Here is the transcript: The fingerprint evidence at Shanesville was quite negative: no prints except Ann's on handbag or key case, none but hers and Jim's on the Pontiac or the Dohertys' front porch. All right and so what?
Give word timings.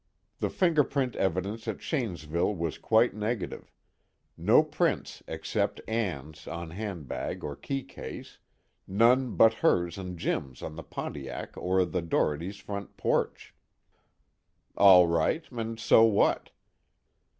The 0.39 0.49
fingerprint 0.49 1.15
evidence 1.15 1.67
at 1.67 1.77
Shanesville 1.77 2.55
was 2.55 2.79
quite 2.79 3.13
negative: 3.13 3.71
no 4.35 4.63
prints 4.63 5.21
except 5.27 5.79
Ann's 5.87 6.47
on 6.47 6.71
handbag 6.71 7.43
or 7.43 7.55
key 7.55 7.83
case, 7.83 8.39
none 8.87 9.35
but 9.35 9.53
hers 9.61 9.99
and 9.99 10.17
Jim's 10.17 10.63
on 10.63 10.75
the 10.75 10.81
Pontiac 10.81 11.55
or 11.55 11.85
the 11.85 12.01
Dohertys' 12.01 12.59
front 12.59 12.97
porch. 12.97 13.53
All 14.75 15.05
right 15.05 15.43
and 15.51 15.79
so 15.79 16.03
what? 16.05 16.49